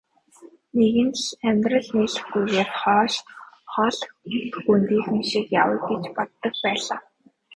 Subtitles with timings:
[0.77, 3.13] Нэгэнт л амьдрал нийлүүлэхгүйгээс хойш
[3.73, 3.97] хол
[4.63, 6.99] хөндийхөн шиг явъя гэж боддог байлаа.